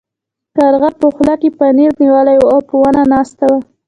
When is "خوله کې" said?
1.15-1.49